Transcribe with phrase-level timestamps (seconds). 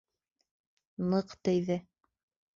[1.11, 1.79] Ныҡ тейҙе.